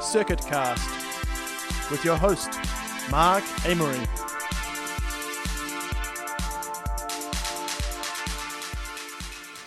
Circuit 0.00 0.40
Cast 0.40 1.90
with 1.90 2.02
your 2.06 2.16
host, 2.16 2.48
Mark 3.10 3.44
Amery. 3.64 4.06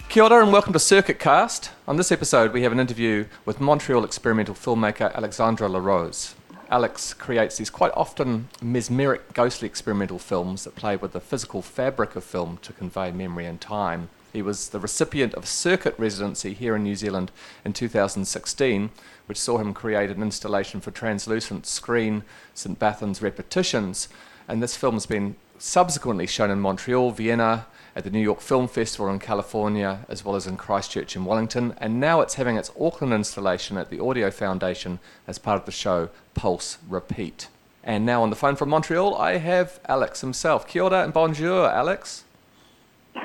Kia 0.09 0.23
ora 0.23 0.41
and 0.43 0.52
welcome 0.52 0.73
to 0.73 0.80
Circuit 0.80 1.20
Cast. 1.20 1.70
On 1.88 1.98
this 1.98 2.11
episode, 2.11 2.52
we 2.52 2.64
have 2.64 2.71
an 2.71 2.80
interview 2.80 3.25
with 3.46 3.61
Montreal 3.61 4.04
experimental 4.04 4.55
filmmaker 4.55 5.14
Alexandre 5.14 5.70
Larose. 5.70 6.34
Alex 6.68 7.13
creates 7.13 7.57
these 7.57 7.70
quite 7.70 7.91
often 7.95 8.50
mesmeric, 8.59 9.34
ghostly 9.34 9.68
experimental 9.68 10.18
films 10.18 10.63
that 10.63 10.75
play 10.75 10.95
with 10.95 11.13
the 11.13 11.20
physical 11.20 11.61
fabric 11.61 12.15
of 12.15 12.23
film 12.23 12.57
to 12.63 12.73
convey 12.73 13.11
memory 13.11 13.45
and 13.45 13.61
time. 13.61 14.09
He 14.34 14.41
was 14.41 14.70
the 14.70 14.79
recipient 14.79 15.35
of 15.35 15.48
circuit 15.48 15.94
residency 15.99 16.53
here 16.53 16.76
in 16.76 16.84
New 16.84 16.95
Zealand 16.95 17.31
in 17.63 17.71
2016, 17.71 18.89
which 19.27 19.39
saw 19.39 19.59
him 19.59 19.75
create 19.75 20.09
an 20.09 20.23
installation 20.23 20.81
for 20.81 20.89
translucent 20.89 21.67
screen 21.67 22.23
St. 22.55 22.77
Bathans 22.80 23.22
repetitions. 23.22 24.09
And 24.48 24.61
this 24.61 24.75
film 24.75 24.95
has 24.95 25.05
been 25.05 25.35
subsequently 25.59 26.25
shown 26.25 26.49
in 26.49 26.59
Montreal, 26.59 27.11
Vienna, 27.11 27.67
at 27.95 28.03
the 28.03 28.09
New 28.09 28.20
York 28.20 28.41
Film 28.41 28.67
Festival 28.67 29.08
in 29.08 29.20
California, 29.20 30.03
as 30.09 30.25
well 30.25 30.36
as 30.36 30.47
in 30.47 30.58
Christchurch 30.58 31.16
in 31.16 31.25
Wellington. 31.25 31.75
And 31.77 32.00
now 32.00 32.22
it's 32.22 32.34
having 32.34 32.58
its 32.58 32.72
Auckland 32.80 33.13
installation 33.13 33.77
at 33.77 33.91
the 33.91 34.03
Audio 34.03 34.31
Foundation 34.31 34.97
as 35.27 35.38
part 35.38 35.59
of 35.59 35.66
the 35.66 35.72
show 35.72 36.09
Pulse 36.34 36.80
Repeat. 36.89 37.50
And 37.84 38.03
now 38.03 38.23
on 38.23 38.31
the 38.31 38.36
phone 38.36 38.55
from 38.55 38.70
Montreal, 38.70 39.16
I 39.16 39.38
have 39.38 39.80
Alex 39.88 40.22
himself. 40.22 40.67
Kia 40.67 40.81
ora 40.81 41.03
and 41.03 41.13
bonjour, 41.13 41.70
Alex. 41.70 42.23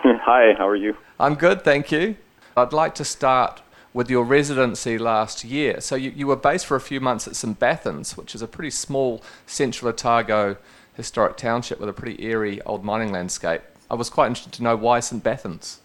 Hi, 0.23 0.55
how 0.57 0.67
are 0.67 0.77
you? 0.77 0.97
I'm 1.21 1.35
good, 1.35 1.63
thank 1.63 1.93
you. 1.93 2.17
I'd 2.57 2.73
like 2.73 2.95
to 2.95 3.05
start 3.05 3.61
with 3.93 4.09
your 4.09 4.25
residency 4.25 4.97
last 4.97 5.45
year. 5.45 5.81
So 5.81 5.97
you, 5.97 6.11
you 6.11 6.27
were 6.27 6.37
based 6.37 6.67
for 6.67 6.77
a 6.77 6.81
few 6.81 7.01
months 7.01 7.29
at 7.29 7.37
St. 7.37 7.59
Bathans, 7.59 8.17
which 8.17 8.35
is 8.35 8.41
a 8.41 8.47
pretty 8.47 8.71
small 8.71 9.23
central 9.47 9.91
Otago 9.91 10.57
historic 10.95 11.37
township 11.37 11.79
with 11.79 11.91
a 11.91 11.93
pretty 11.93 12.23
eerie 12.25 12.63
old 12.63 12.85
mining 12.85 13.13
landscape. 13.13 13.61
I 13.91 13.95
was 13.97 14.09
quite 14.09 14.29
interested 14.29 14.53
to 14.55 14.63
know 14.63 14.77
why 14.77 15.01
St. 15.01 15.23
Bathans. 15.23 15.79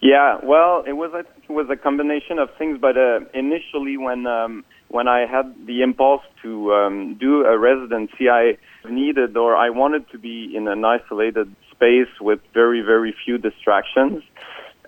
Yeah, 0.00 0.38
well, 0.42 0.84
it 0.86 0.92
was 0.92 1.12
it 1.14 1.50
was 1.50 1.70
a 1.70 1.76
combination 1.76 2.38
of 2.38 2.50
things, 2.58 2.78
but 2.78 2.98
uh, 2.98 3.20
initially 3.32 3.96
when 3.96 4.26
um, 4.26 4.64
when 4.88 5.08
I 5.08 5.24
had 5.24 5.66
the 5.66 5.80
impulse 5.80 6.22
to 6.42 6.74
um, 6.74 7.14
do 7.14 7.46
a 7.46 7.56
residency, 7.58 8.28
I 8.28 8.58
needed 8.90 9.36
or 9.36 9.56
I 9.56 9.70
wanted 9.70 10.10
to 10.10 10.18
be 10.18 10.54
in 10.54 10.68
an 10.68 10.84
isolated 10.84 11.54
space 11.70 12.08
with 12.20 12.40
very 12.52 12.80
very 12.80 13.14
few 13.24 13.38
distractions. 13.38 14.22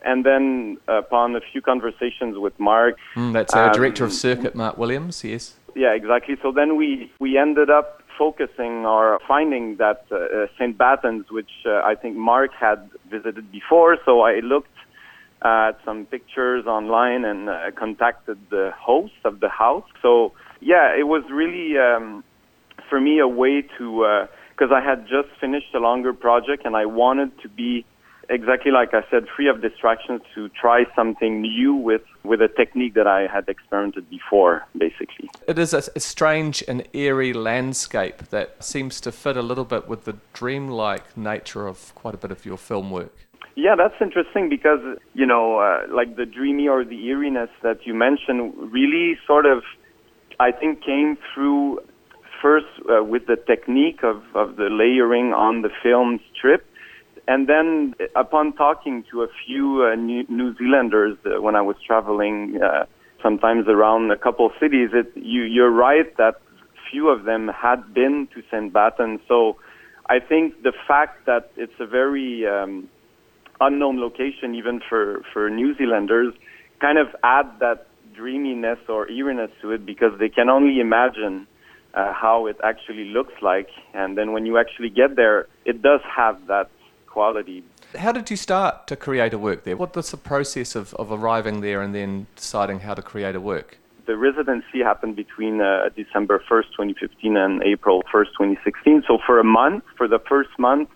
And 0.05 0.25
then 0.25 0.79
upon 0.87 1.35
a 1.35 1.41
few 1.41 1.61
conversations 1.61 2.39
with 2.39 2.59
Mark, 2.61 2.97
Mm, 3.17 3.33
that's 3.33 3.55
our 3.55 3.69
um, 3.69 3.73
director 3.73 4.05
of 4.05 4.13
circuit, 4.13 4.55
Mark 4.55 4.79
Williams. 4.79 5.25
Yes. 5.25 5.57
Yeah, 5.75 5.95
exactly. 5.95 6.37
So 6.43 6.53
then 6.53 6.77
we 6.77 7.11
we 7.19 7.37
ended 7.37 7.71
up 7.71 8.03
focusing 8.17 8.87
or 8.87 9.19
finding 9.27 9.77
that 9.77 10.05
uh, 10.11 10.17
uh, 10.17 10.47
St. 10.59 10.77
Bathans, 10.79 11.31
which 11.31 11.51
uh, 11.67 11.83
I 11.85 11.95
think 11.95 12.17
Mark 12.17 12.53
had 12.55 12.89
visited 13.11 13.51
before. 13.53 13.99
So 14.05 14.21
I 14.21 14.41
looked 14.41 14.79
at 15.43 15.73
some 15.85 16.07
pictures 16.07 16.67
online 16.67 17.25
and 17.25 17.49
uh, 17.51 17.71
contacted 17.77 18.39
the 18.51 18.73
host 18.79 19.21
of 19.25 19.41
the 19.41 19.49
house. 19.49 19.85
So 20.01 20.33
yeah, 20.61 20.97
it 20.99 21.07
was 21.07 21.25
really 21.31 21.79
um, 21.79 22.25
for 22.89 23.01
me 23.01 23.19
a 23.19 23.29
way 23.29 23.63
to 23.79 24.29
because 24.51 24.73
I 24.73 24.81
had 24.81 25.07
just 25.07 25.29
finished 25.39 25.75
a 25.75 25.79
longer 25.79 26.15
project 26.15 26.65
and 26.65 26.77
I 26.77 26.87
wanted 26.87 27.31
to 27.43 27.49
be 27.49 27.85
exactly 28.29 28.71
like 28.71 28.95
I 28.95 29.03
said, 29.11 29.27
free 29.35 29.49
of 29.49 29.61
distractions 29.61 30.23
to 30.35 30.49
try 30.49 30.85
something 30.95 31.43
new 31.43 31.75
with, 31.75 32.03
with 32.25 32.41
a 32.41 32.49
technique 32.49 32.95
that 32.95 33.07
I 33.07 33.27
had 33.27 33.49
experimented 33.49 34.09
before, 34.11 34.65
basically. 34.77 35.31
It 35.47 35.59
is 35.59 35.73
a, 35.73 35.83
a 35.95 36.01
strange 36.01 36.65
and 36.67 36.87
eerie 36.93 37.33
landscape 37.33 38.19
that 38.31 38.63
seems 38.65 39.01
to 39.03 39.13
fit 39.13 39.37
a 39.37 39.43
little 39.43 39.65
bit 39.65 39.89
with 39.89 40.05
the 40.05 40.17
dreamlike 40.33 41.17
nature 41.17 41.67
of 41.67 41.95
quite 41.95 42.15
a 42.15 42.19
bit 42.19 42.31
of 42.31 42.45
your 42.45 42.57
film 42.57 42.91
work. 42.91 43.13
Yeah, 43.55 43.75
that's 43.77 43.95
interesting 44.01 44.49
because, 44.51 44.81
you 45.15 45.25
know, 45.25 45.59
uh, 45.59 45.87
like 45.91 46.17
the 46.17 46.27
dreamy 46.27 46.69
or 46.69 46.85
the 46.85 47.07
eeriness 47.07 47.49
that 47.63 47.87
you 47.87 47.95
mentioned 47.95 48.53
really 48.73 49.19
sort 49.27 49.47
of, 49.47 49.63
I 50.39 50.53
think, 50.53 50.85
came 50.85 51.17
through 51.33 51.81
first 52.47 52.67
uh, 52.89 53.03
with 53.03 53.27
the 53.27 53.37
technique 53.53 54.01
of, 54.05 54.23
of 54.35 54.55
the 54.57 54.69
layering 54.71 55.33
on 55.33 55.63
the 55.63 55.71
film 55.83 56.21
strip 56.33 56.65
and 57.29 57.49
then 57.49 57.95
upon 58.15 58.53
talking 58.53 59.05
to 59.11 59.23
a 59.23 59.29
few 59.45 59.83
uh, 59.83 59.97
New, 59.97 60.55
Zealanders 60.57 61.19
uh, 61.27 61.43
when 61.43 61.57
I 61.57 61.63
was 61.63 61.77
traveling, 61.85 62.61
uh, 62.63 62.85
sometimes 63.21 63.67
around 63.67 64.13
a 64.13 64.17
couple 64.17 64.51
cities, 64.61 64.91
it, 64.93 65.11
you, 65.17 65.43
you're 65.43 65.73
right 65.73 66.17
that 66.19 66.41
few 66.91 67.09
of 67.09 67.25
them 67.25 67.49
had 67.49 67.93
been 67.93 68.29
to 68.35 68.43
St. 68.51 68.73
Bathans. 68.73 69.19
So 69.27 69.57
I 70.09 70.21
think 70.21 70.63
the 70.63 70.73
fact 70.87 71.27
that 71.27 71.51
it's 71.57 71.81
a 71.81 71.87
very 71.87 72.47
um, 72.47 72.89
unknown 73.61 74.01
location, 74.01 74.55
even 74.55 74.81
for, 74.89 75.23
for 75.33 75.51
New 75.51 75.75
Zealanders, 75.77 76.33
kind 76.81 76.97
of 76.97 77.09
add 77.25 77.47
that 77.59 77.89
dreaminess 78.15 78.79
or 78.89 79.11
eeriness 79.11 79.51
to 79.63 79.73
it 79.73 79.85
because 79.85 80.13
they 80.21 80.29
can 80.29 80.49
only 80.49 80.79
imagine 80.79 81.49
uh, 81.97 82.13
how 82.13 82.47
it 82.47 82.59
actually 82.63 83.07
looks 83.07 83.35
like. 83.43 83.71
And 83.95 84.17
then 84.17 84.33
when 84.33 84.47
you 84.47 84.59
actually 84.59 84.91
get 84.91 85.17
there, 85.17 85.49
it 85.65 85.83
does 85.83 86.01
have 86.15 86.47
that 86.47 86.71
quality. 87.07 87.65
How 87.97 88.13
did 88.13 88.31
you 88.31 88.37
start 88.37 88.87
to 88.89 88.97
create 88.97 89.33
a 89.33 89.39
work 89.39 89.65
there? 89.65 89.77
What 89.77 89.97
was 89.97 90.11
the 90.11 90.19
process 90.19 90.77
of, 90.77 90.93
of 90.95 91.11
arriving 91.11 91.63
there 91.63 91.81
and 91.81 91.95
then 91.95 92.27
deciding 92.37 92.81
how 92.81 92.95
to 92.95 93.03
create 93.03 93.35
a 93.35 93.41
work? 93.41 93.79
The 94.05 94.17
residency 94.17 94.81
happened 94.83 95.17
between 95.17 95.61
uh, 95.61 95.89
December 95.97 96.43
1st, 96.49 96.69
2015 96.73 97.37
and 97.37 97.63
April 97.63 98.03
1st, 98.13 98.31
2016. 98.39 99.05
So 99.09 99.19
for 99.27 99.41
a 99.41 99.45
month, 99.45 99.85
for 99.97 100.07
the 100.07 100.19
first 100.19 100.51
month, 100.59 100.91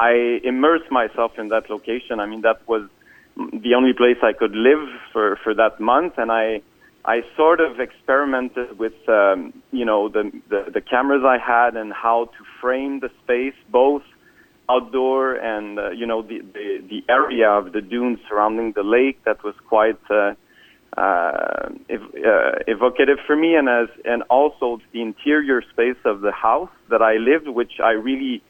I 0.00 0.40
immersed 0.42 0.90
myself 0.90 1.38
in 1.38 1.48
that 1.48 1.68
location. 1.70 2.18
I 2.18 2.26
mean, 2.26 2.42
that 2.42 2.66
was 2.66 2.88
the 3.36 3.74
only 3.74 3.92
place 3.92 4.16
I 4.22 4.32
could 4.32 4.56
live 4.56 4.88
for, 5.12 5.36
for 5.44 5.54
that 5.54 5.78
month. 5.78 6.14
And 6.16 6.32
I, 6.32 6.62
I 7.08 7.22
sort 7.38 7.60
of 7.60 7.80
experimented 7.80 8.78
with, 8.78 9.08
um, 9.08 9.54
you 9.72 9.86
know, 9.86 10.10
the, 10.10 10.30
the, 10.50 10.70
the 10.74 10.80
cameras 10.82 11.22
I 11.24 11.38
had 11.38 11.74
and 11.74 11.90
how 11.90 12.26
to 12.26 12.44
frame 12.60 13.00
the 13.00 13.08
space, 13.24 13.54
both 13.70 14.02
outdoor 14.68 15.34
and 15.36 15.78
uh, 15.78 15.90
you 15.90 16.06
know 16.06 16.20
the, 16.20 16.40
the 16.52 16.84
the 16.90 17.02
area 17.08 17.48
of 17.48 17.72
the 17.72 17.80
dunes 17.80 18.18
surrounding 18.28 18.72
the 18.72 18.82
lake 18.82 19.18
that 19.24 19.42
was 19.42 19.54
quite 19.66 19.98
uh, 20.10 20.34
uh, 20.96 21.70
ev- 21.88 22.14
uh, 22.14 22.52
evocative 22.66 23.18
for 23.26 23.34
me 23.34 23.54
and 23.54 23.68
as 23.68 23.88
and 24.04 24.22
also 24.24 24.78
the 24.92 25.00
interior 25.00 25.62
space 25.72 25.96
of 26.04 26.20
the 26.20 26.32
house 26.32 26.68
that 26.90 27.00
I 27.00 27.14
lived 27.14 27.48
which 27.48 27.80
I 27.82 27.92
really 27.92 28.42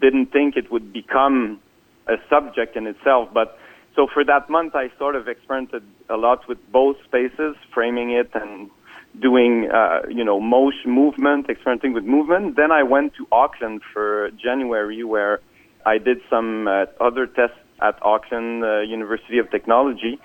didn't 0.00 0.32
think 0.32 0.56
it 0.56 0.72
would 0.72 0.94
become 0.94 1.60
a 2.06 2.16
subject 2.30 2.74
in 2.76 2.86
itself 2.86 3.28
but 3.34 3.58
so 3.96 4.06
for 4.12 4.24
that 4.24 4.48
month 4.48 4.74
I 4.74 4.90
sort 4.98 5.16
of 5.16 5.26
experimented 5.26 5.82
a 6.08 6.16
lot 6.16 6.46
with 6.48 6.58
both 6.70 6.96
spaces 7.04 7.56
framing 7.74 8.10
it 8.10 8.30
and 8.34 8.70
doing 9.20 9.70
uh, 9.72 10.02
you 10.08 10.24
know 10.24 10.38
motion 10.38 10.90
movement 10.90 11.48
experimenting 11.48 11.92
with 11.94 12.04
movement 12.04 12.56
then 12.56 12.70
I 12.70 12.82
went 12.82 13.14
to 13.14 13.26
Auckland 13.32 13.80
for 13.92 14.30
January 14.32 15.02
where 15.02 15.40
I 15.86 15.98
did 15.98 16.18
some 16.28 16.66
uh, 16.66 16.86
other 17.00 17.26
tests 17.26 17.58
at 17.80 17.98
Auckland 18.02 18.64
uh, 18.64 18.80
University 18.80 19.38
of 19.38 19.50
Technology. 19.50 20.18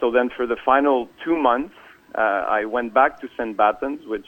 So 0.00 0.10
then, 0.10 0.30
for 0.36 0.46
the 0.46 0.56
final 0.64 1.08
two 1.24 1.36
months, 1.40 1.74
uh, 2.14 2.20
I 2.20 2.64
went 2.64 2.94
back 2.94 3.20
to 3.20 3.28
St. 3.36 3.56
Bathans, 3.56 4.06
which 4.06 4.26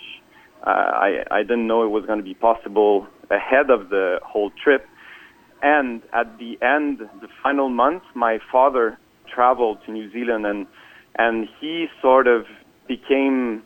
uh, 0.64 0.70
I, 0.70 1.24
I 1.30 1.42
didn't 1.42 1.66
know 1.66 1.84
it 1.84 1.88
was 1.88 2.04
going 2.06 2.18
to 2.18 2.24
be 2.24 2.34
possible 2.34 3.06
ahead 3.30 3.70
of 3.70 3.91
the 3.91 4.20
whole 4.22 4.50
trip. 4.62 4.86
And 5.62 6.03
at 6.12 6.38
the 6.38 6.59
end, 6.62 7.00
the 7.21 7.28
final 7.43 7.69
month, 7.69 8.03
my 8.15 8.38
father 8.50 8.98
traveled 9.33 9.78
to 9.86 9.92
New 9.92 10.10
Zealand, 10.12 10.47
and 10.47 10.66
and 11.16 11.48
he 11.60 11.86
sort 12.01 12.27
of 12.27 12.47
became 12.89 13.62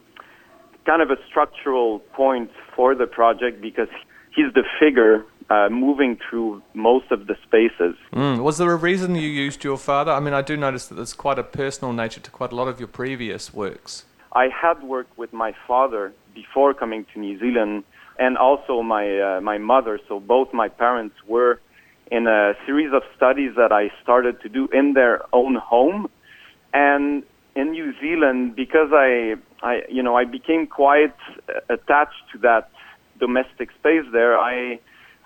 kind 0.86 1.02
of 1.02 1.10
a 1.10 1.16
structural 1.28 2.00
point 2.14 2.50
for 2.74 2.94
the 2.94 3.06
project 3.06 3.60
because 3.60 3.88
he's 4.34 4.52
the 4.54 4.64
figure 4.80 5.24
uh, 5.50 5.68
moving 5.70 6.18
through 6.28 6.62
most 6.74 7.10
of 7.10 7.26
the 7.26 7.36
spaces. 7.42 7.96
Mm. 8.12 8.42
Was 8.42 8.58
there 8.58 8.72
a 8.72 8.76
reason 8.76 9.14
you 9.14 9.28
used 9.28 9.62
your 9.62 9.78
father? 9.78 10.12
I 10.12 10.20
mean, 10.20 10.34
I 10.34 10.42
do 10.42 10.56
notice 10.56 10.86
that 10.88 10.94
there's 10.96 11.12
quite 11.12 11.38
a 11.38 11.42
personal 11.42 11.92
nature 11.92 12.20
to 12.20 12.30
quite 12.30 12.52
a 12.52 12.56
lot 12.56 12.68
of 12.68 12.80
your 12.80 12.88
previous 12.88 13.52
works. 13.52 14.04
I 14.32 14.48
had 14.48 14.82
worked 14.82 15.16
with 15.16 15.32
my 15.32 15.54
father 15.68 16.12
before 16.34 16.74
coming 16.74 17.06
to 17.12 17.20
New 17.20 17.38
Zealand, 17.38 17.84
and 18.18 18.36
also 18.36 18.82
my 18.82 19.20
uh, 19.20 19.40
my 19.40 19.58
mother. 19.58 20.00
So 20.08 20.18
both 20.18 20.52
my 20.52 20.68
parents 20.68 21.16
were 21.26 21.60
in 22.10 22.26
a 22.26 22.54
series 22.66 22.92
of 22.92 23.02
studies 23.16 23.52
that 23.56 23.72
I 23.72 23.90
started 24.02 24.40
to 24.42 24.48
do 24.48 24.68
in 24.72 24.92
their 24.92 25.22
own 25.32 25.54
home, 25.56 26.08
and 26.72 27.22
in 27.56 27.72
New 27.72 27.92
Zealand 28.00 28.56
because 28.56 28.90
I 28.92 29.36
I 29.62 29.82
you 29.88 30.02
know 30.02 30.16
I 30.16 30.24
became 30.24 30.66
quite 30.66 31.16
attached 31.68 32.24
to 32.32 32.38
that 32.38 32.70
domestic 33.18 33.70
space 33.72 34.04
there. 34.12 34.38
I 34.38 34.78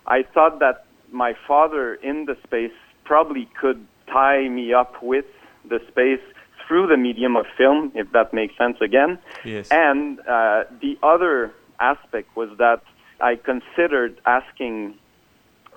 I 0.07 0.23
thought 0.23 0.59
that 0.61 0.87
my 1.11 1.35
father 1.47 1.95
in 1.95 2.27
the 2.27 2.37
space 2.45 2.77
probably 3.05 3.49
could 3.61 3.87
tie 4.07 4.49
me 4.49 4.73
up 4.73 5.03
with 5.03 5.25
the 5.69 5.81
space 5.89 6.21
through 6.67 6.87
the 6.87 6.97
medium 6.97 7.35
of 7.37 7.47
film, 7.57 7.91
if 7.95 8.13
that 8.13 8.35
makes 8.35 8.57
sense 8.59 8.77
again. 8.81 9.19
Yes. 9.45 9.69
And 9.71 10.21
uh, 10.21 10.65
the 10.83 10.99
other 11.03 11.53
aspect 11.81 12.37
was 12.37 12.51
that 12.59 12.83
I 13.21 13.37
considered 13.37 14.21
asking 14.27 14.95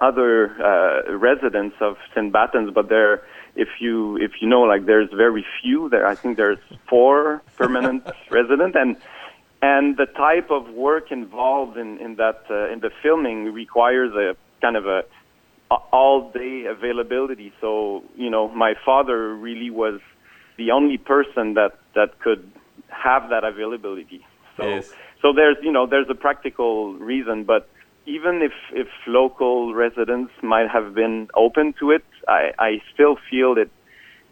other 0.01 0.49
uh, 0.61 1.15
residents 1.17 1.75
of 1.79 1.95
St. 2.13 2.33
Bathans, 2.33 2.73
but 2.73 2.89
there, 2.89 3.21
if 3.55 3.69
you 3.79 4.17
if 4.17 4.31
you 4.41 4.47
know, 4.47 4.61
like 4.61 4.85
there's 4.85 5.09
very 5.15 5.45
few. 5.61 5.89
There, 5.89 6.07
I 6.07 6.15
think 6.15 6.37
there's 6.37 6.59
four 6.89 7.41
permanent 7.57 8.03
resident, 8.31 8.75
and 8.75 8.97
and 9.61 9.95
the 9.97 10.07
type 10.07 10.49
of 10.49 10.69
work 10.73 11.11
involved 11.11 11.77
in 11.77 11.99
in 11.99 12.15
that 12.15 12.43
uh, 12.49 12.71
in 12.73 12.79
the 12.79 12.89
filming 13.03 13.53
requires 13.53 14.13
a 14.15 14.35
kind 14.61 14.75
of 14.75 14.87
a 14.87 15.03
all 15.69 16.31
day 16.31 16.65
availability. 16.65 17.53
So 17.61 18.03
you 18.15 18.29
know, 18.29 18.47
my 18.49 18.73
father 18.83 19.35
really 19.35 19.69
was 19.69 20.01
the 20.57 20.71
only 20.71 20.97
person 20.97 21.53
that 21.53 21.79
that 21.95 22.19
could 22.19 22.51
have 22.89 23.29
that 23.29 23.43
availability. 23.43 24.25
So 24.57 24.67
Yes. 24.67 24.91
so 25.21 25.33
there's 25.33 25.57
you 25.61 25.71
know 25.71 25.85
there's 25.85 26.09
a 26.09 26.15
practical 26.15 26.93
reason, 26.93 27.43
but 27.43 27.69
even 28.05 28.41
if 28.41 28.53
if 28.71 28.87
local 29.07 29.73
residents 29.73 30.31
might 30.41 30.69
have 30.69 30.93
been 30.93 31.29
open 31.35 31.73
to 31.79 31.91
it, 31.91 32.03
I 32.27 32.51
I 32.59 32.81
still 32.93 33.17
feel 33.29 33.55
that 33.55 33.69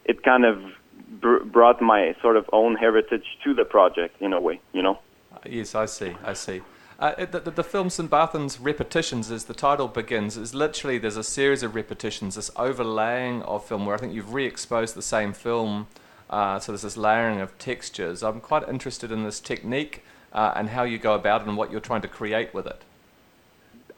it 0.05 0.23
kind 0.23 0.45
of 0.45 0.57
br- 1.21 1.43
brought 1.43 1.81
my 1.81 2.15
sort 2.21 2.37
of 2.37 2.49
own 2.51 2.75
heritage 2.75 3.37
to 3.43 3.53
the 3.53 3.65
project 3.65 4.21
in 4.21 4.33
a 4.33 4.41
way, 4.41 4.59
you 4.73 4.81
know. 4.81 4.99
Yes, 5.45 5.75
I 5.75 5.85
see. 5.85 6.15
I 6.23 6.33
see. 6.33 6.61
Uh, 6.97 7.25
the, 7.25 7.39
the, 7.39 7.51
the 7.51 7.63
film 7.63 7.89
St. 7.89 8.09
Bathans 8.09 8.57
Repetitions, 8.61 9.31
as 9.31 9.45
the 9.45 9.53
title 9.53 9.87
begins, 9.87 10.35
is 10.35 10.53
literally 10.53 10.97
there's 10.97 11.15
a 11.15 11.23
series 11.23 11.63
of 11.63 11.73
repetitions, 11.73 12.35
this 12.35 12.51
overlaying 12.57 13.41
of 13.43 13.65
film 13.65 13.85
where 13.85 13.95
I 13.95 13.97
think 13.97 14.13
you've 14.13 14.33
re-exposed 14.33 14.95
the 14.95 15.01
same 15.01 15.31
film. 15.31 15.87
Uh, 16.29 16.59
so 16.59 16.73
there's 16.73 16.81
this 16.81 16.97
layering 16.97 17.39
of 17.39 17.57
textures. 17.57 18.21
I'm 18.21 18.41
quite 18.41 18.67
interested 18.67 19.13
in 19.13 19.23
this 19.23 19.39
technique 19.39 20.03
uh, 20.33 20.51
and 20.55 20.69
how 20.69 20.83
you 20.83 20.97
go 20.97 21.13
about 21.13 21.41
it 21.41 21.47
and 21.47 21.55
what 21.55 21.71
you're 21.71 21.79
trying 21.79 22.01
to 22.01 22.09
create 22.09 22.53
with 22.53 22.67
it. 22.67 22.83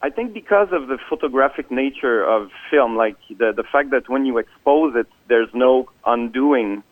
I 0.03 0.09
think 0.09 0.33
because 0.33 0.69
of 0.71 0.87
the 0.87 0.97
photographic 1.09 1.69
nature 1.69 2.23
of 2.23 2.49
film, 2.69 2.95
like 2.95 3.17
the 3.29 3.53
the 3.55 3.63
fact 3.63 3.91
that 3.91 4.09
when 4.09 4.25
you 4.25 4.37
expose 4.39 4.95
it, 4.95 5.07
there's 5.27 5.49
no 5.53 5.89
undoing 6.05 6.83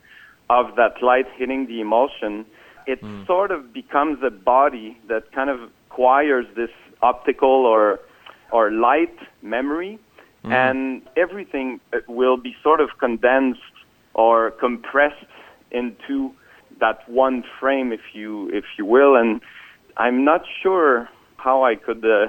of 0.49 0.75
that 0.75 1.01
light 1.01 1.25
hitting 1.35 1.67
the 1.67 1.81
emulsion. 1.81 2.45
It 2.85 3.01
sort 3.25 3.51
of 3.51 3.73
becomes 3.73 4.19
a 4.23 4.29
body 4.31 4.97
that 5.07 5.31
kind 5.31 5.49
of 5.49 5.59
acquires 5.89 6.45
this 6.55 6.69
optical 7.01 7.65
or 7.65 7.99
or 8.51 8.71
light 8.71 9.15
memory, 9.41 9.99
and 10.43 11.01
everything 11.17 11.79
uh, 11.93 11.97
will 12.07 12.37
be 12.37 12.55
sort 12.63 12.79
of 12.79 12.89
condensed 12.99 13.75
or 14.13 14.51
compressed 14.51 15.25
into 15.71 16.31
that 16.79 17.07
one 17.09 17.43
frame, 17.59 17.91
if 17.91 18.01
you 18.13 18.49
if 18.49 18.65
you 18.77 18.85
will. 18.85 19.15
And 19.15 19.41
I'm 19.97 20.23
not 20.23 20.41
sure 20.61 21.09
how 21.37 21.63
I 21.63 21.75
could. 21.75 22.05
Uh, 22.05 22.27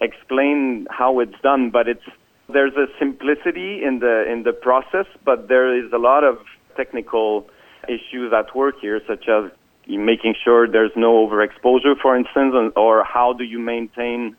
explain 0.00 0.86
how 0.90 1.20
it's 1.20 1.40
done, 1.42 1.70
but 1.70 1.88
it's 1.88 2.04
there's 2.48 2.74
a 2.74 2.86
simplicity 2.98 3.82
in 3.82 4.00
the 4.00 4.30
in 4.30 4.42
the 4.42 4.52
process, 4.52 5.06
but 5.24 5.48
there 5.48 5.76
is 5.76 5.92
a 5.92 5.98
lot 5.98 6.24
of 6.24 6.38
technical 6.76 7.46
issues 7.88 8.32
at 8.32 8.54
work 8.54 8.76
here, 8.80 9.00
such 9.06 9.28
as 9.28 9.50
making 9.86 10.34
sure 10.42 10.66
there's 10.66 10.92
no 10.96 11.26
overexposure, 11.26 11.98
for 12.00 12.16
instance, 12.16 12.72
or 12.76 13.04
how 13.04 13.32
do 13.32 13.44
you 13.44 13.58
maintain 13.58 14.36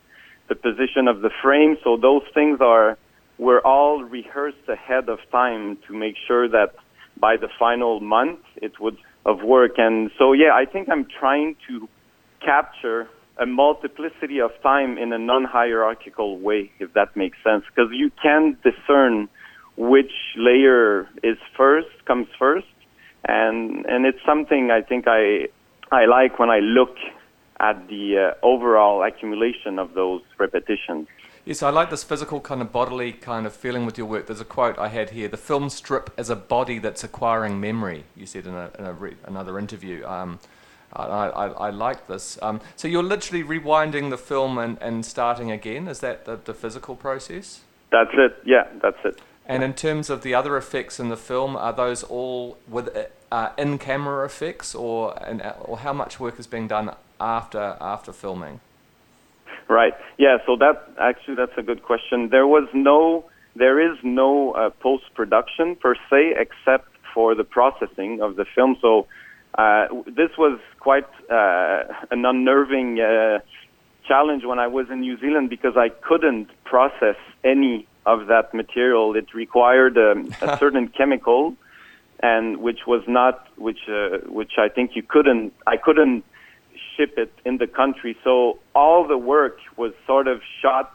the 0.48 0.56
position 0.56 1.08
of 1.08 1.22
the 1.22 1.30
frame. 1.42 1.78
So 1.84 1.98
those 1.98 2.24
things 2.34 2.60
are 2.62 2.98
were 3.38 3.66
all 3.66 4.04
rehearsed 4.04 4.68
ahead 4.70 5.10
of 5.10 5.20
time 5.32 5.78
to 5.88 5.94
make 5.94 6.16
sure 6.28 6.48
that 6.48 6.76
by 7.20 7.38
the 7.38 7.50
final 7.60 8.00
month 8.00 8.40
it 8.62 8.80
would 8.80 8.98
of 9.26 9.42
work. 9.42 9.74
And 9.78 10.12
so 10.18 10.34
yeah, 10.34 10.54
I 10.54 10.66
think 10.66 10.90
I'm 10.90 11.06
trying 11.20 11.56
to 11.68 11.90
capture 12.42 13.10
a 13.38 13.46
multiplicity 13.46 14.40
of 14.40 14.52
time 14.64 14.98
in 14.98 15.12
a 15.12 15.18
non-hierarchical 15.18 16.40
way, 16.40 16.72
if 16.80 16.94
that 16.94 17.16
makes 17.16 17.38
sense, 17.44 17.64
because 17.68 17.92
you 17.92 18.12
can 18.22 18.58
discern 18.64 19.28
which 19.78 20.12
layer 20.38 21.08
is 21.22 21.38
first, 21.58 21.90
comes 22.06 22.28
first, 22.40 22.68
and 23.28 23.86
and 23.86 24.06
it's 24.06 24.24
something 24.26 24.72
I 24.72 24.82
think 24.82 25.06
I 25.08 25.50
I 25.92 26.06
like 26.06 26.40
when 26.40 26.50
I 26.50 26.60
look 26.60 26.96
at 27.60 27.88
the 27.88 28.18
uh, 28.18 28.46
overall 28.46 29.04
accumulation 29.04 29.80
of 29.80 29.94
those 29.94 30.22
repetitions. 30.38 31.08
Yes, 31.46 31.62
I 31.62 31.70
like 31.70 31.90
this 31.90 32.04
physical 32.04 32.42
kind 32.42 32.62
of 32.62 32.72
bodily 32.72 33.14
kind 33.14 33.46
of 33.46 33.54
feeling 33.54 33.86
with 33.86 33.98
your 33.98 34.08
work. 34.08 34.26
There's 34.28 34.42
a 34.42 34.46
quote 34.46 34.80
I 34.80 34.88
had 34.88 35.12
here: 35.12 35.28
"The 35.28 35.38
film 35.38 35.70
strip 35.70 36.10
is 36.18 36.30
a 36.30 36.36
body 36.36 36.80
that's 36.80 37.04
acquiring 37.04 37.60
memory." 37.60 38.06
You 38.16 38.26
said 38.26 38.48
in, 38.48 38.56
a, 38.56 38.72
in 38.80 38.86
a 38.86 38.94
re- 38.94 39.18
another 39.26 39.60
interview. 39.60 40.06
Um, 40.06 40.40
I, 40.96 41.30
I, 41.30 41.48
I 41.48 41.70
like 41.70 42.08
this. 42.08 42.40
Um, 42.42 42.62
so 42.76 42.88
you're 42.88 43.04
literally 43.04 43.44
rewinding 43.44 44.10
the 44.10 44.18
film 44.18 44.58
and, 44.58 44.78
and 44.82 45.06
starting 45.06 45.52
again. 45.52 45.88
Is 45.88 46.00
that 46.00 46.26
the, 46.26 46.40
the 46.44 46.54
physical 46.54 46.96
process? 46.96 47.62
That's 47.92 48.12
it. 48.14 48.38
Yeah, 48.46 48.68
that's 48.82 48.98
it. 49.04 49.22
And 49.48 49.64
in 49.64 49.74
terms 49.74 50.10
of 50.10 50.24
the 50.24 50.34
other 50.34 50.58
effects 50.58 51.00
in 51.00 51.10
the 51.10 51.18
film, 51.18 51.56
are 51.56 51.72
those 51.72 52.02
all 52.02 52.58
with 52.68 52.90
uh, 53.32 53.50
in-camera 53.58 54.26
effects, 54.26 54.74
or 54.74 55.14
and, 55.24 55.42
or 55.62 55.78
how 55.78 55.94
much 55.94 56.20
work 56.20 56.40
is 56.40 56.48
being 56.48 56.68
done 56.68 56.96
after 57.20 57.78
after 57.80 58.12
filming? 58.12 58.60
Right. 59.68 59.94
Yeah. 60.18 60.38
So 60.48 60.56
that 60.58 60.90
actually 61.00 61.36
that's 61.36 61.58
a 61.58 61.62
good 61.62 61.84
question. 61.84 62.30
There 62.30 62.48
was 62.48 62.68
no, 62.74 63.26
there 63.56 63.80
is 63.80 63.98
no 64.04 64.54
uh, 64.54 64.72
post 64.82 65.04
production 65.14 65.76
per 65.76 65.96
se, 66.10 66.34
except 66.40 66.90
for 67.14 67.36
the 67.36 67.44
processing 67.44 68.22
of 68.22 68.36
the 68.38 68.46
film. 68.46 68.78
So 68.82 69.06
uh, 69.58 69.88
this 70.06 70.32
was 70.38 70.60
quite 70.80 71.08
uh, 71.32 71.84
an 72.12 72.26
unnerving 72.26 73.00
uh, 73.00 73.40
challenge 74.08 74.44
when 74.44 74.60
I 74.60 74.68
was 74.68 74.88
in 74.90 75.00
New 75.02 75.18
Zealand 75.20 75.50
because 75.50 75.78
I 75.78 75.90
couldn't 75.90 76.50
process 76.66 77.16
any 77.44 77.88
of 78.06 78.28
that 78.28 78.54
material. 78.54 79.16
It 79.16 79.34
required 79.34 79.98
um, 79.98 80.34
a 80.42 80.58
certain 80.58 80.90
chemical, 80.90 81.56
and 82.22 82.58
which 82.58 82.82
was 82.86 83.04
not, 83.08 83.48
which 83.58 83.88
uh, 83.88 84.18
which 84.28 84.54
I 84.58 84.68
think 84.70 84.96
you 84.96 85.04
couldn't, 85.04 85.54
I 85.66 85.78
couldn't 85.78 86.26
ship 86.96 87.18
it 87.18 87.32
in 87.46 87.58
the 87.58 87.68
country. 87.68 88.18
So 88.24 88.60
all 88.74 89.08
the 89.08 89.18
work 89.18 89.58
was 89.78 89.94
sort 90.06 90.28
of 90.28 90.42
shot 90.62 90.92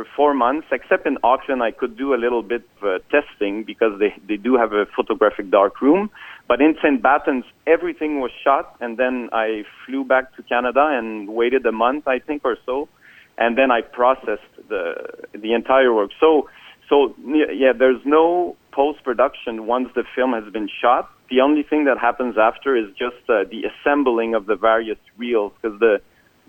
for 0.00 0.06
four 0.16 0.34
months, 0.34 0.66
except 0.72 1.06
in 1.06 1.18
Auckland, 1.22 1.62
I 1.62 1.70
could 1.70 1.96
do 1.96 2.14
a 2.14 2.16
little 2.24 2.42
bit 2.42 2.62
of 2.80 2.88
uh, 2.88 2.98
testing 3.10 3.64
because 3.64 3.98
they, 3.98 4.14
they 4.26 4.36
do 4.36 4.56
have 4.56 4.72
a 4.72 4.86
photographic 4.96 5.50
dark 5.50 5.80
room. 5.82 6.10
But 6.48 6.60
in 6.60 6.74
St. 6.82 7.02
Bathans, 7.02 7.44
everything 7.66 8.20
was 8.20 8.30
shot, 8.42 8.76
and 8.80 8.96
then 8.96 9.28
I 9.32 9.64
flew 9.84 10.04
back 10.04 10.34
to 10.36 10.42
Canada 10.42 10.88
and 10.90 11.28
waited 11.28 11.66
a 11.66 11.72
month, 11.72 12.08
I 12.08 12.18
think, 12.18 12.42
or 12.44 12.56
so, 12.64 12.88
and 13.36 13.58
then 13.58 13.70
I 13.70 13.82
processed 13.82 14.54
the 14.68 14.84
the 15.32 15.52
entire 15.52 15.92
work. 15.94 16.10
So, 16.18 16.48
so 16.88 17.14
yeah, 17.24 17.72
there's 17.78 18.02
no 18.04 18.56
post 18.72 19.04
production 19.04 19.66
once 19.66 19.88
the 19.94 20.04
film 20.14 20.32
has 20.32 20.50
been 20.52 20.68
shot. 20.80 21.10
The 21.28 21.40
only 21.40 21.62
thing 21.62 21.84
that 21.84 21.98
happens 21.98 22.36
after 22.38 22.76
is 22.76 22.88
just 22.98 23.22
uh, 23.28 23.44
the 23.44 23.64
assembling 23.70 24.34
of 24.34 24.46
the 24.46 24.56
various 24.56 24.98
reels, 25.16 25.52
because 25.60 25.78
the 25.78 26.00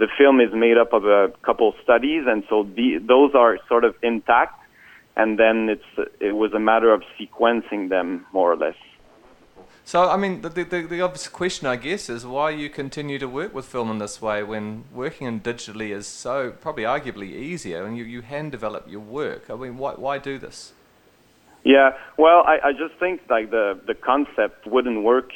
the 0.02 0.08
film 0.18 0.42
is 0.42 0.52
made 0.52 0.78
up 0.84 0.92
of 0.94 1.06
a 1.06 1.32
couple 1.44 1.76
studies, 1.84 2.24
and 2.28 2.44
so 2.50 2.56
the, 2.64 2.98
those 3.14 3.32
are 3.36 3.60
sort 3.70 3.84
of 3.84 3.94
intact. 4.02 4.58
And 5.16 5.38
then 5.38 5.70
it's 5.70 6.10
it 6.20 6.36
was 6.44 6.52
a 6.54 6.60
matter 6.60 6.92
of 6.92 7.04
sequencing 7.18 7.90
them 7.90 8.26
more 8.34 8.52
or 8.54 8.58
less. 8.66 8.80
So, 9.84 10.10
I 10.10 10.18
mean, 10.18 10.42
the, 10.42 10.50
the, 10.50 10.64
the 10.64 11.02
obvious 11.02 11.28
question, 11.28 11.68
I 11.68 11.76
guess, 11.76 12.10
is 12.10 12.26
why 12.26 12.52
you 12.52 12.70
continue 12.70 13.20
to 13.20 13.28
work 13.28 13.54
with 13.54 13.66
film 13.66 13.92
in 13.92 13.98
this 14.00 14.22
way 14.22 14.42
when 14.42 14.86
working 14.94 15.28
in 15.28 15.42
digitally 15.42 15.90
is 16.00 16.08
so 16.08 16.52
probably 16.66 16.84
arguably 16.84 17.30
easier 17.32 17.86
and 17.86 17.98
you, 17.98 18.06
you 18.06 18.22
hand 18.22 18.52
develop 18.52 18.90
your 18.90 19.02
work. 19.02 19.50
I 19.50 19.56
mean, 19.56 19.78
why, 19.78 19.94
why 19.94 20.18
do 20.18 20.40
this? 20.40 20.72
Yeah, 21.64 21.92
well, 22.18 22.44
I, 22.54 22.70
I 22.70 22.72
just 22.72 22.96
think 23.00 23.22
like 23.30 23.52
the 23.52 23.80
the 23.86 23.94
concept 23.94 24.66
wouldn't 24.66 25.04
work 25.04 25.30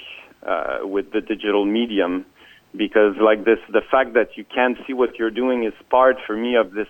uh, 0.52 0.80
with 0.96 1.12
the 1.12 1.22
digital 1.22 1.66
medium 1.66 2.26
because 2.78 3.16
like 3.22 3.46
this, 3.46 3.60
the 3.72 3.82
fact 3.90 4.14
that 4.14 4.30
you 4.36 4.46
can't 4.46 4.78
see 4.86 4.94
what 4.94 5.18
you're 5.18 5.32
doing 5.32 5.64
is 5.64 5.74
part 5.90 6.18
for 6.26 6.36
me 6.36 6.56
of 6.56 6.74
this 6.74 6.88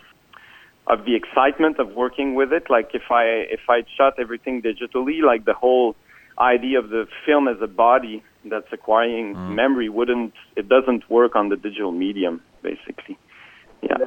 of 0.88 1.04
the 1.06 1.16
excitement 1.16 1.80
of 1.80 1.94
working 1.94 2.36
with 2.36 2.54
it. 2.54 2.70
Like 2.70 2.92
if 2.94 3.10
I 3.10 3.24
if 3.50 3.62
I 3.70 3.84
shot 3.98 4.14
everything 4.20 4.62
digitally, 4.62 5.22
like 5.22 5.46
the 5.46 5.54
whole 5.54 5.96
idea 6.40 6.80
of 6.80 6.90
the 6.90 7.08
film 7.26 7.48
as 7.48 7.58
a 7.62 7.68
body 7.68 8.24
that's 8.46 8.68
acquiring 8.72 9.36
mm. 9.36 9.56
memory 9.56 9.90
wouldn't 9.90 10.34
it 10.56 10.68
doesn't 10.70 11.10
work 11.10 11.36
on 11.36 11.50
the 11.50 11.56
digital 11.56 11.92
medium 11.92 12.42
basically. 12.62 13.18
Yeah. 13.82 13.98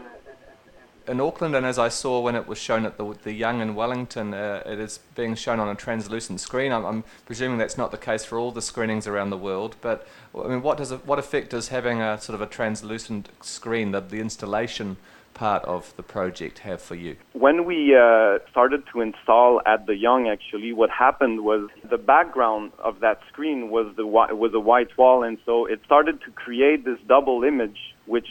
In 1.08 1.22
Auckland, 1.22 1.56
and 1.56 1.64
as 1.64 1.78
I 1.78 1.88
saw 1.88 2.20
when 2.20 2.34
it 2.34 2.46
was 2.46 2.58
shown 2.58 2.84
at 2.84 2.98
the, 2.98 3.16
the 3.24 3.32
Young 3.32 3.62
in 3.62 3.74
Wellington, 3.74 4.34
uh, 4.34 4.62
it 4.66 4.78
is 4.78 5.00
being 5.14 5.34
shown 5.34 5.58
on 5.58 5.66
a 5.70 5.74
translucent 5.74 6.38
screen. 6.38 6.70
I'm, 6.70 6.84
I'm 6.84 7.04
presuming 7.24 7.56
that's 7.56 7.78
not 7.78 7.92
the 7.92 7.96
case 7.96 8.26
for 8.26 8.38
all 8.38 8.52
the 8.52 8.60
screenings 8.60 9.06
around 9.06 9.30
the 9.30 9.38
world, 9.38 9.76
but 9.80 10.06
I 10.38 10.48
mean, 10.48 10.60
what 10.60 10.76
does 10.76 10.92
it, 10.92 11.06
what 11.06 11.18
effect 11.18 11.48
does 11.48 11.68
having 11.68 12.02
a 12.02 12.20
sort 12.20 12.34
of 12.34 12.42
a 12.42 12.46
translucent 12.46 13.30
screen, 13.40 13.92
the, 13.92 14.00
the 14.00 14.20
installation, 14.20 14.98
part 15.32 15.64
of 15.64 15.94
the 15.96 16.02
project 16.02 16.58
have 16.58 16.82
for 16.82 16.94
you? 16.94 17.16
When 17.32 17.64
we 17.64 17.96
uh, 17.96 18.40
started 18.50 18.82
to 18.92 19.00
install 19.00 19.62
at 19.64 19.86
the 19.86 19.96
Young, 19.96 20.28
actually, 20.28 20.74
what 20.74 20.90
happened 20.90 21.42
was 21.42 21.70
the 21.88 21.96
background 21.96 22.72
of 22.84 23.00
that 23.00 23.20
screen 23.32 23.70
was 23.70 23.86
the 23.96 24.06
was 24.06 24.52
a 24.52 24.60
white 24.60 24.98
wall, 24.98 25.22
and 25.22 25.38
so 25.46 25.64
it 25.64 25.80
started 25.86 26.20
to 26.22 26.30
create 26.32 26.84
this 26.84 26.98
double 27.06 27.44
image, 27.44 27.78
which 28.04 28.28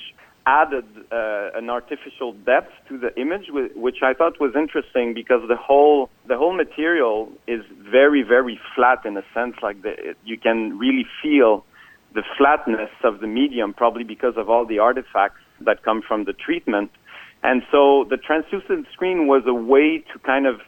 added 0.48 0.86
uh, 1.12 1.50
an 1.60 1.70
artificial 1.70 2.32
depth 2.32 2.72
to 2.88 2.98
the 2.98 3.14
image, 3.20 3.48
which 3.76 3.98
I 4.02 4.14
thought 4.14 4.40
was 4.40 4.54
interesting 4.56 5.14
because 5.14 5.42
the 5.48 5.58
whole 5.58 6.10
the 6.26 6.38
whole 6.38 6.54
material 6.54 7.30
is 7.48 7.62
very 7.92 8.24
very 8.24 8.58
flat 8.74 9.06
in 9.06 9.18
a 9.18 9.24
sense. 9.34 9.56
Like 9.62 9.82
the, 9.82 9.90
it, 10.12 10.18
you 10.24 10.38
can 10.38 10.80
really 10.80 11.06
feel 11.22 11.66
the 12.16 12.24
flatness 12.38 12.90
of 13.04 13.20
the 13.20 13.28
medium, 13.28 13.74
probably 13.74 14.06
because 14.06 14.36
of 14.38 14.50
all 14.50 14.66
the 14.66 14.80
artifacts 14.80 15.42
that 15.62 15.84
come 15.84 16.02
from 16.02 16.24
the 16.24 16.34
treatment. 16.34 16.92
And 17.44 17.62
so 17.70 18.06
the 18.10 18.18
translucent 18.18 18.88
screen 18.94 19.28
was 19.28 19.44
a 19.46 19.54
way 19.54 20.04
to 20.14 20.20
kind 20.20 20.48
of 20.48 20.62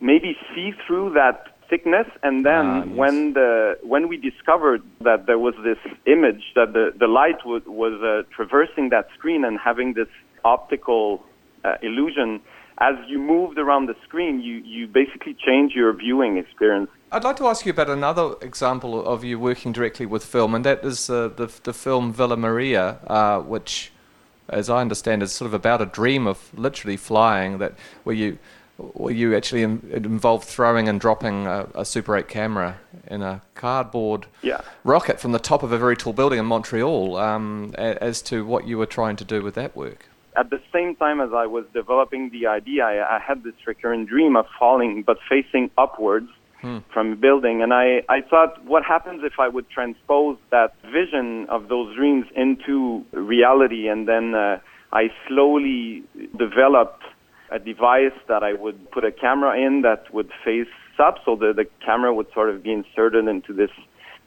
maybe 0.00 0.36
see 0.54 0.72
through 0.86 1.14
that 1.14 1.55
thickness. 1.68 2.06
And 2.22 2.44
then 2.44 2.66
ah, 2.66 2.84
yes. 2.84 2.96
when 2.96 3.32
the 3.34 3.78
when 3.82 4.08
we 4.08 4.16
discovered 4.16 4.82
that 5.00 5.26
there 5.26 5.38
was 5.38 5.54
this 5.62 5.78
image 6.06 6.42
that 6.54 6.72
the 6.72 6.92
the 6.98 7.06
light 7.06 7.44
was 7.44 7.62
was 7.66 7.94
uh, 8.02 8.28
traversing 8.34 8.90
that 8.90 9.08
screen 9.16 9.44
and 9.44 9.58
having 9.58 9.94
this 9.94 10.08
optical 10.44 11.22
uh, 11.64 11.74
illusion. 11.82 12.40
As 12.78 12.94
you 13.08 13.18
moved 13.18 13.58
around 13.58 13.86
the 13.86 13.96
screen, 14.04 14.42
you, 14.42 14.56
you 14.56 14.86
basically 14.86 15.34
change 15.34 15.72
your 15.72 15.94
viewing 15.94 16.36
experience. 16.36 16.90
I'd 17.10 17.24
like 17.24 17.36
to 17.36 17.46
ask 17.46 17.64
you 17.64 17.72
about 17.72 17.88
another 17.88 18.34
example 18.42 19.02
of 19.06 19.24
you 19.24 19.38
working 19.38 19.72
directly 19.72 20.04
with 20.04 20.22
film, 20.22 20.54
and 20.54 20.62
that 20.64 20.84
is 20.84 21.08
uh, 21.08 21.28
the 21.28 21.50
the 21.62 21.72
film 21.72 22.12
Villa 22.12 22.36
Maria, 22.36 22.98
uh, 23.06 23.40
which, 23.40 23.92
as 24.50 24.68
I 24.68 24.80
understand, 24.82 25.22
is 25.22 25.32
sort 25.32 25.46
of 25.46 25.54
about 25.54 25.80
a 25.80 25.86
dream 25.86 26.26
of 26.26 26.50
literally 26.52 26.98
flying. 26.98 27.58
That 27.58 27.72
where 28.04 28.14
you 28.14 28.38
were 28.78 29.10
you 29.10 29.34
actually 29.34 29.62
in, 29.62 29.88
it 29.90 30.04
involved 30.04 30.44
throwing 30.44 30.88
and 30.88 31.00
dropping 31.00 31.46
a, 31.46 31.66
a, 31.74 31.84
Super 31.84 32.16
8 32.16 32.28
camera 32.28 32.78
in 33.08 33.22
a 33.22 33.42
cardboard 33.54 34.26
yeah. 34.42 34.60
rocket 34.84 35.18
from 35.18 35.32
the 35.32 35.38
top 35.38 35.62
of 35.62 35.72
a 35.72 35.78
very 35.78 35.96
tall 35.96 36.12
building 36.12 36.38
in 36.38 36.46
Montreal 36.46 37.16
um, 37.16 37.74
as 37.76 38.20
to 38.22 38.44
what 38.44 38.66
you 38.66 38.76
were 38.78 38.86
trying 38.86 39.16
to 39.16 39.24
do 39.24 39.42
with 39.42 39.54
that 39.54 39.74
work. 39.76 40.06
At 40.36 40.50
the 40.50 40.60
same 40.72 40.94
time 40.96 41.20
as 41.20 41.30
I 41.32 41.46
was 41.46 41.64
developing 41.72 42.30
the 42.30 42.46
idea, 42.46 42.84
I, 42.84 43.16
I 43.16 43.18
had 43.18 43.42
this 43.42 43.54
recurrent 43.66 44.08
dream 44.08 44.36
of 44.36 44.46
falling 44.58 45.02
but 45.02 45.16
facing 45.28 45.70
upwards 45.78 46.28
hmm. 46.60 46.78
from 46.92 47.12
a 47.12 47.16
building. 47.16 47.62
And 47.62 47.72
I, 47.72 48.02
I 48.10 48.20
thought, 48.20 48.62
what 48.64 48.84
happens 48.84 49.22
if 49.24 49.38
I 49.38 49.48
would 49.48 49.70
transpose 49.70 50.36
that 50.50 50.74
vision 50.92 51.46
of 51.48 51.68
those 51.68 51.96
dreams 51.96 52.26
into 52.34 53.06
reality? 53.12 53.88
And 53.88 54.06
then 54.06 54.34
uh, 54.34 54.60
I 54.92 55.08
slowly 55.26 56.02
developed 56.36 57.02
a 57.50 57.58
device 57.58 58.16
that 58.28 58.42
I 58.42 58.52
would 58.52 58.90
put 58.90 59.04
a 59.04 59.12
camera 59.12 59.58
in 59.58 59.82
that 59.82 60.12
would 60.12 60.30
face 60.44 60.66
up, 60.98 61.18
so 61.24 61.36
the, 61.36 61.52
the 61.52 61.66
camera 61.84 62.14
would 62.14 62.26
sort 62.32 62.50
of 62.50 62.62
be 62.62 62.72
inserted 62.72 63.28
into 63.28 63.52
this 63.52 63.70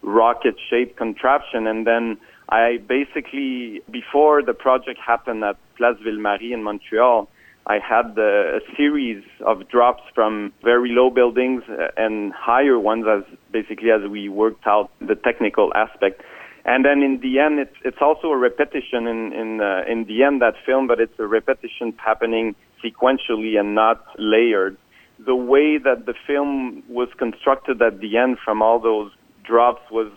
rocket 0.01 0.55
shaped 0.69 0.97
contraption. 0.97 1.67
And 1.67 1.85
then 1.85 2.17
I 2.49 2.77
basically, 2.87 3.81
before 3.91 4.41
the 4.43 4.53
project 4.53 4.99
happened 5.05 5.43
at 5.43 5.57
Place 5.77 5.97
Ville-Marie 6.03 6.53
in 6.53 6.63
Montreal, 6.63 7.27
I 7.67 7.77
had 7.77 8.15
the, 8.15 8.59
a 8.61 8.75
series 8.75 9.23
of 9.45 9.67
drops 9.69 10.01
from 10.15 10.53
very 10.63 10.89
low 10.91 11.09
buildings 11.09 11.63
and 11.97 12.33
higher 12.33 12.79
ones 12.79 13.05
as 13.07 13.23
basically 13.51 13.91
as 13.91 14.09
we 14.09 14.29
worked 14.29 14.65
out 14.65 14.89
the 14.99 15.15
technical 15.15 15.71
aspect. 15.75 16.21
And 16.65 16.83
then 16.83 17.03
in 17.03 17.19
the 17.21 17.39
end, 17.39 17.59
it's, 17.59 17.75
it's 17.83 17.97
also 18.01 18.29
a 18.29 18.37
repetition 18.37 19.07
in, 19.07 19.33
in, 19.33 19.61
uh, 19.61 19.83
in 19.87 20.05
the 20.05 20.23
end, 20.23 20.41
that 20.41 20.55
film, 20.65 20.87
but 20.87 20.99
it's 20.99 21.17
a 21.19 21.27
repetition 21.27 21.93
happening 21.97 22.55
sequentially 22.83 23.59
and 23.59 23.75
not 23.75 24.05
layered. 24.17 24.77
The 25.25 25.35
way 25.35 25.77
that 25.77 26.05
the 26.05 26.13
film 26.25 26.83
was 26.87 27.09
constructed 27.17 27.81
at 27.81 27.99
the 27.99 28.17
end 28.17 28.37
from 28.43 28.61
all 28.61 28.79
those 28.79 29.11
drops 29.43 29.81
was 29.91 30.11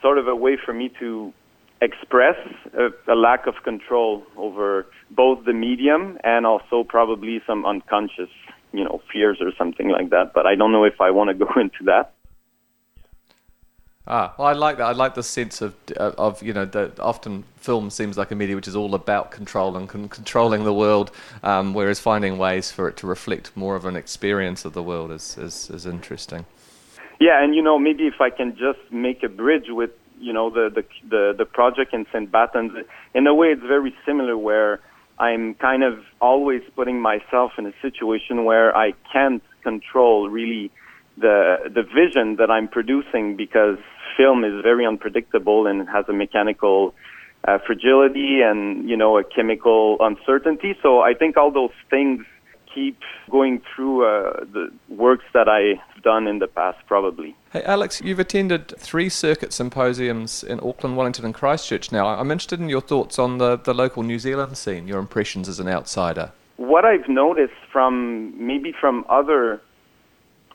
sort 0.00 0.18
of 0.18 0.26
a 0.28 0.36
way 0.36 0.58
for 0.62 0.74
me 0.74 0.90
to 0.98 1.32
express 1.80 2.36
a, 2.74 3.12
a, 3.12 3.14
lack 3.14 3.46
of 3.46 3.54
control 3.64 4.22
over 4.36 4.86
both 5.10 5.44
the 5.44 5.52
medium 5.52 6.18
and 6.22 6.46
also 6.46 6.84
probably 6.84 7.40
some 7.46 7.66
unconscious, 7.66 8.30
you 8.72 8.84
know, 8.84 9.00
fears 9.12 9.38
or 9.40 9.52
something 9.58 9.88
like 9.88 10.10
that. 10.10 10.32
But 10.32 10.46
I 10.46 10.54
don't 10.54 10.70
know 10.70 10.84
if 10.84 11.00
I 11.00 11.10
want 11.10 11.30
to 11.30 11.34
go 11.34 11.50
into 11.60 11.84
that. 11.86 12.12
Ah, 14.06 14.34
well, 14.36 14.48
I 14.48 14.52
like 14.52 14.78
that. 14.78 14.84
I 14.84 14.92
like 14.92 15.14
the 15.14 15.22
sense 15.22 15.62
of 15.62 15.76
uh, 15.96 16.10
of 16.18 16.42
you 16.42 16.52
know 16.52 16.64
that 16.64 16.98
often 16.98 17.44
film 17.56 17.88
seems 17.88 18.18
like 18.18 18.32
a 18.32 18.34
media 18.34 18.56
which 18.56 18.66
is 18.66 18.74
all 18.74 18.96
about 18.96 19.30
control 19.30 19.76
and 19.76 19.88
con- 19.88 20.08
controlling 20.08 20.64
the 20.64 20.74
world, 20.74 21.12
um, 21.44 21.72
whereas 21.72 22.00
finding 22.00 22.36
ways 22.36 22.72
for 22.72 22.88
it 22.88 22.96
to 22.96 23.06
reflect 23.06 23.56
more 23.56 23.76
of 23.76 23.84
an 23.84 23.94
experience 23.94 24.64
of 24.64 24.72
the 24.72 24.82
world 24.82 25.12
is, 25.12 25.38
is 25.38 25.70
is 25.70 25.86
interesting. 25.86 26.44
Yeah, 27.20 27.42
and 27.42 27.54
you 27.54 27.62
know 27.62 27.78
maybe 27.78 28.08
if 28.08 28.20
I 28.20 28.30
can 28.30 28.56
just 28.56 28.80
make 28.90 29.22
a 29.22 29.28
bridge 29.28 29.66
with 29.68 29.90
you 30.18 30.32
know 30.32 30.50
the 30.50 30.68
the 30.68 30.84
the, 31.08 31.34
the 31.38 31.44
project 31.44 31.94
in 31.94 32.04
St. 32.12 32.30
Bathans, 32.30 32.84
in 33.14 33.26
a 33.28 33.34
way 33.34 33.48
it's 33.48 33.62
very 33.62 33.94
similar 34.04 34.36
where 34.36 34.80
I'm 35.20 35.54
kind 35.54 35.84
of 35.84 36.00
always 36.20 36.62
putting 36.74 37.00
myself 37.00 37.52
in 37.56 37.66
a 37.66 37.72
situation 37.80 38.44
where 38.44 38.76
I 38.76 38.94
can't 39.12 39.44
control 39.62 40.28
really 40.28 40.72
the 41.16 41.70
the 41.72 41.82
vision 41.82 42.36
that 42.36 42.50
I'm 42.50 42.68
producing 42.68 43.36
because 43.36 43.78
film 44.16 44.44
is 44.44 44.62
very 44.62 44.86
unpredictable 44.86 45.66
and 45.66 45.88
has 45.88 46.04
a 46.08 46.12
mechanical 46.12 46.94
uh, 47.44 47.58
fragility 47.66 48.40
and 48.42 48.88
you 48.88 48.96
know 48.96 49.18
a 49.18 49.24
chemical 49.24 49.96
uncertainty. 50.00 50.76
So 50.82 51.00
I 51.00 51.14
think 51.14 51.36
all 51.36 51.50
those 51.50 51.72
things 51.90 52.24
keep 52.72 52.98
going 53.30 53.60
through 53.74 54.06
uh, 54.06 54.44
the 54.52 54.72
works 54.88 55.24
that 55.34 55.48
I've 55.48 56.02
done 56.02 56.26
in 56.26 56.38
the 56.38 56.46
past, 56.46 56.78
probably. 56.86 57.36
Hey, 57.52 57.62
Alex, 57.64 58.00
you've 58.02 58.18
attended 58.18 58.74
three 58.78 59.08
circuit 59.08 59.52
symposiums 59.52 60.42
in 60.42 60.58
Auckland, 60.60 60.96
Wellington, 60.96 61.24
and 61.24 61.34
Christchurch 61.34 61.92
now. 61.92 62.06
I'm 62.06 62.30
interested 62.30 62.60
in 62.60 62.68
your 62.68 62.80
thoughts 62.80 63.18
on 63.18 63.38
the, 63.38 63.56
the 63.56 63.74
local 63.74 64.02
New 64.02 64.18
Zealand 64.18 64.56
scene, 64.56 64.88
your 64.88 64.98
impressions 64.98 65.48
as 65.48 65.60
an 65.60 65.68
outsider. 65.68 66.32
What 66.56 66.84
I've 66.84 67.08
noticed 67.08 67.52
from 67.70 68.34
maybe 68.38 68.72
from 68.78 69.04
other 69.08 69.60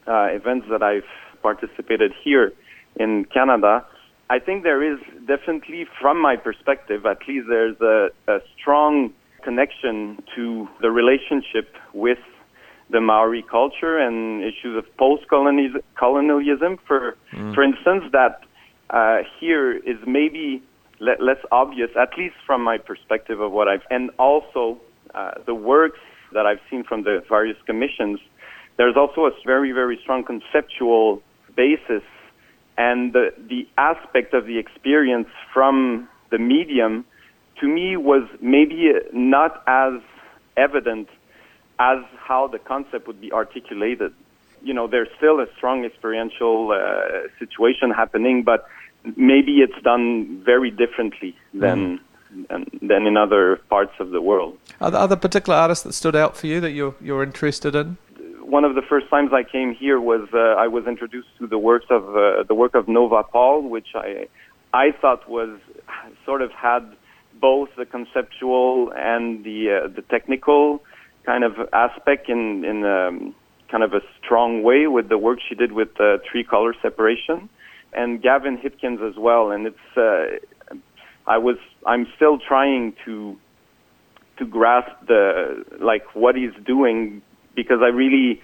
uh, 0.08 0.28
events 0.32 0.68
that 0.70 0.82
I've 0.82 1.06
participated 1.42 2.14
here 2.24 2.54
in 3.00 3.26
Canada, 3.26 3.86
I 4.30 4.40
think 4.40 4.64
there 4.64 4.84
is 4.84 5.00
definitely, 5.26 5.86
from 6.02 6.22
my 6.22 6.36
perspective, 6.36 7.06
at 7.06 7.20
least 7.28 7.48
there's 7.50 7.80
a, 7.82 8.10
a 8.28 8.40
strong 8.60 9.14
connection 9.44 10.22
to 10.36 10.68
the 10.82 10.92
relationship 10.92 11.74
with 11.94 12.18
the 12.90 13.00
Maori 13.00 13.44
culture 13.50 13.98
and 13.98 14.44
issues 14.44 14.78
of 14.78 14.86
post-colonialism. 14.98 16.80
For, 16.88 17.16
mm. 17.34 17.56
for 17.56 17.64
instance, 17.64 18.04
that 18.12 18.42
uh, 18.90 19.20
here 19.40 19.72
is 19.72 19.98
maybe 20.06 20.62
le- 21.00 21.22
less 21.22 21.40
obvious, 21.52 21.90
at 22.00 22.18
least 22.18 22.36
from 22.46 22.64
my 22.64 22.78
perspective 22.78 23.40
of 23.40 23.52
what 23.52 23.68
I've, 23.68 23.84
and 23.90 24.10
also 24.18 24.80
uh, 25.14 25.32
the 25.46 25.56
works 25.56 26.00
that 26.34 26.46
I've 26.46 26.60
seen 26.70 26.84
from 26.84 27.04
the 27.04 27.24
various 27.30 27.58
commissions 27.66 28.20
there's 28.78 28.96
also 28.96 29.26
a 29.26 29.32
very, 29.46 29.72
very 29.72 30.00
strong 30.02 30.24
conceptual 30.24 31.22
basis 31.56 32.04
and 32.78 33.14
the, 33.14 33.34
the 33.50 33.68
aspect 33.78 34.34
of 34.34 34.46
the 34.46 34.58
experience 34.58 35.30
from 35.54 36.08
the 36.30 36.38
medium 36.38 37.06
to 37.60 37.68
me 37.68 37.98
was 37.98 38.24
maybe 38.42 38.92
not 39.14 39.64
as 39.68 39.94
evident 40.56 41.10
as 41.80 42.00
how 42.18 42.48
the 42.48 42.60
concept 42.60 43.08
would 43.08 43.22
be 43.22 43.32
articulated. 43.32 44.14
You 44.62 44.74
know, 44.74 44.88
there's 44.88 45.10
still 45.18 45.40
a 45.40 45.48
strong 45.56 45.86
experiential 45.86 46.72
uh, 46.72 47.28
situation 47.40 47.92
happening, 47.92 48.44
but 48.44 48.68
maybe 49.16 49.58
it's 49.58 49.82
done 49.84 50.42
very 50.44 50.72
differently 50.72 51.36
than 51.54 52.00
mm. 52.50 52.80
than 52.82 53.08
in 53.08 53.16
other 53.18 53.58
parts 53.70 53.94
of 54.00 54.10
the 54.10 54.22
world. 54.22 54.58
Are 54.82 54.92
there, 54.92 55.00
are 55.02 55.08
there 55.08 55.18
particular 55.18 55.58
artists 55.58 55.84
that 55.84 55.94
stood 55.94 56.16
out 56.16 56.36
for 56.36 56.48
you 56.48 56.60
that 56.60 56.72
you're 56.72 56.96
you're 57.02 57.24
interested 57.24 57.76
in? 57.76 57.98
One 58.48 58.64
of 58.64 58.76
the 58.76 58.82
first 58.82 59.10
times 59.10 59.32
I 59.34 59.44
came 59.44 59.76
here 59.76 60.00
was 60.00 60.30
uh, 60.34 60.38
I 60.38 60.68
was 60.68 60.88
introduced 60.88 61.28
to 61.40 61.48
the 61.48 61.58
works 61.58 61.88
of 61.90 62.04
uh, 62.16 62.44
the 62.48 62.56
work 62.56 62.76
of 62.76 62.88
Nova 62.88 63.22
Paul, 63.24 63.68
which 63.68 63.90
I 63.94 64.30
I 64.74 64.94
thought 65.02 65.30
was 65.30 65.60
sort 66.26 66.42
of 66.42 66.52
had 66.52 66.96
both 67.42 67.68
the 67.78 67.86
conceptual 67.86 68.94
and 68.96 69.44
the 69.44 69.60
uh, 69.84 69.88
the 69.94 70.02
technical 70.02 70.82
kind 71.26 71.44
of 71.44 71.56
aspect 71.74 72.30
in 72.30 72.64
in 72.64 72.86
um, 72.86 73.36
kind 73.70 73.84
of 73.84 73.92
a 73.94 74.00
strong 74.24 74.64
way 74.64 74.88
with 74.88 75.10
the 75.10 75.18
work 75.18 75.40
she 75.46 75.54
did 75.54 75.74
with 75.74 75.90
uh, 76.00 76.20
three 76.32 76.46
color 76.46 76.74
separation, 76.82 77.50
and 77.92 78.22
Gavin 78.22 78.58
Hipkins 78.58 79.02
as 79.06 79.18
well. 79.18 79.52
And 79.52 79.68
it's 79.68 79.98
uh, 79.98 80.78
I 81.28 81.38
was 81.38 81.58
I'm 81.86 82.08
still 82.16 82.40
trying 82.40 82.94
to 83.04 83.36
to 84.38 84.46
grasp 84.46 84.96
the 85.06 85.66
like 85.82 86.06
what 86.16 86.38
he's 86.38 86.56
doing 86.66 87.22
because 87.58 87.80
I 87.82 87.88
really, 87.88 88.40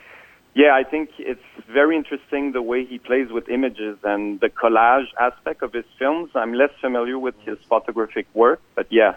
yeah, 0.55 0.71
I 0.73 0.83
think 0.83 1.11
it's 1.19 1.47
very 1.71 1.95
interesting 1.95 2.51
the 2.51 2.61
way 2.61 2.83
he 2.83 2.97
plays 2.97 3.31
with 3.31 3.47
images 3.47 3.97
and 4.03 4.41
the 4.41 4.49
collage 4.49 5.07
aspect 5.21 5.61
of 5.61 5.71
his 5.71 5.85
films. 5.97 6.31
I'm 6.35 6.53
less 6.53 6.71
familiar 6.81 7.17
with 7.17 7.35
his 7.45 7.57
photographic 7.69 8.27
work, 8.33 8.59
but 8.75 8.87
yeah. 8.89 9.15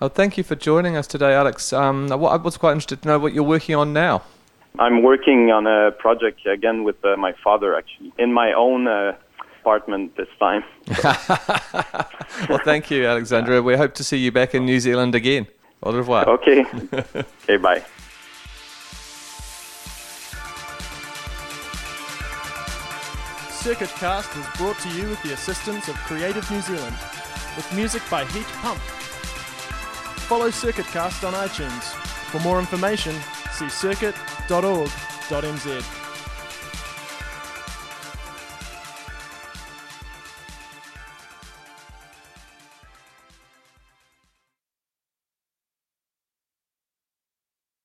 Well, 0.00 0.10
thank 0.10 0.36
you 0.36 0.42
for 0.42 0.56
joining 0.56 0.96
us 0.96 1.06
today, 1.06 1.34
Alex. 1.34 1.72
Um, 1.72 2.08
what, 2.08 2.30
I 2.32 2.36
was 2.36 2.56
quite 2.56 2.72
interested 2.72 3.02
to 3.02 3.08
know 3.08 3.18
what 3.18 3.32
you're 3.34 3.50
working 3.56 3.76
on 3.76 3.92
now. 3.92 4.22
I'm 4.78 5.02
working 5.02 5.50
on 5.52 5.66
a 5.66 5.92
project 5.92 6.46
again 6.46 6.84
with 6.84 7.02
uh, 7.04 7.16
my 7.16 7.32
father, 7.44 7.76
actually, 7.76 8.12
in 8.18 8.32
my 8.32 8.52
own 8.52 8.88
uh, 8.88 9.12
apartment 9.60 10.16
this 10.16 10.28
time. 10.38 10.64
well, 12.48 12.60
thank 12.64 12.90
you, 12.90 13.06
Alexandre. 13.06 13.62
We 13.62 13.76
hope 13.76 13.94
to 13.94 14.04
see 14.04 14.18
you 14.18 14.32
back 14.32 14.54
in 14.54 14.64
New 14.64 14.80
Zealand 14.80 15.14
again. 15.14 15.46
Au 15.82 15.92
revoir. 15.92 16.28
Okay. 16.28 16.64
okay, 17.44 17.56
bye. 17.56 17.82
Circuit 23.66 23.90
Cast 23.96 24.30
was 24.36 24.46
brought 24.56 24.78
to 24.78 24.88
you 24.90 25.08
with 25.08 25.20
the 25.24 25.32
assistance 25.32 25.88
of 25.88 25.96
Creative 25.96 26.48
New 26.52 26.60
Zealand, 26.60 26.94
with 27.56 27.68
music 27.74 28.00
by 28.08 28.24
Heat 28.26 28.46
Pump. 28.62 28.78
Follow 30.28 30.50
Circuit 30.50 30.86
Cast 30.86 31.24
on 31.24 31.32
iTunes. 31.32 31.82
For 32.30 32.38
more 32.42 32.60
information, 32.60 33.16
see 33.50 33.68
circuit.org.nz. 33.68 36.05